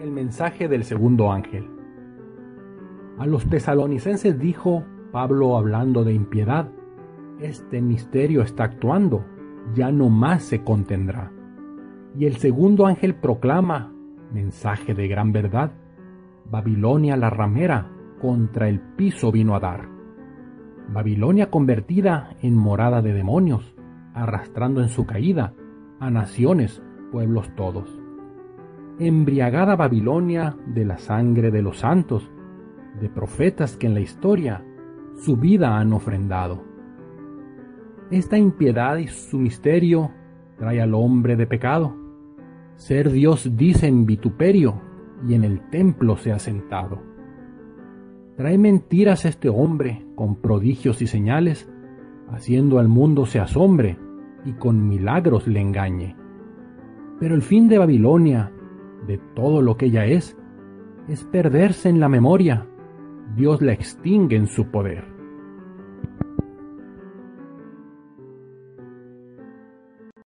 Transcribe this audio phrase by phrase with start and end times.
[0.00, 1.68] El mensaje del segundo ángel.
[3.18, 6.70] A los tesalonicenses dijo Pablo hablando de impiedad,
[7.38, 9.26] este misterio está actuando,
[9.74, 11.30] ya no más se contendrá.
[12.18, 13.92] Y el segundo ángel proclama,
[14.32, 15.72] mensaje de gran verdad,
[16.50, 17.90] Babilonia la ramera
[18.22, 19.86] contra el piso vino a dar.
[20.88, 23.74] Babilonia convertida en morada de demonios,
[24.14, 25.52] arrastrando en su caída
[25.98, 26.82] a naciones,
[27.12, 27.99] pueblos todos.
[29.00, 32.30] Embriagada Babilonia de la sangre de los santos,
[33.00, 34.62] de profetas que en la historia
[35.14, 36.62] su vida han ofrendado.
[38.10, 40.10] Esta impiedad y su misterio
[40.58, 41.96] trae al hombre de pecado.
[42.76, 44.82] Ser Dios dice en vituperio
[45.26, 47.00] y en el templo se ha sentado.
[48.36, 51.72] Trae mentiras este hombre con prodigios y señales,
[52.28, 53.96] haciendo al mundo se asombre
[54.44, 56.16] y con milagros le engañe.
[57.18, 58.52] Pero el fin de Babilonia,
[59.06, 60.36] de todo lo que ella es,
[61.08, 62.66] es perderse en la memoria.
[63.36, 65.19] Dios la extingue en su poder.